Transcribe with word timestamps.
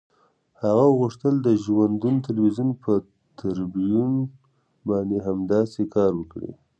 هغه 0.63 0.87
غوښتل 0.99 1.33
د 1.41 1.47
ژوندون 1.63 2.15
تلویزیون 2.27 2.69
پر 2.83 2.99
تریبیون 3.39 4.13
باندې 4.89 5.17
همداسې 5.27 5.81
کار 5.95 6.11
وکړي. 6.19 6.51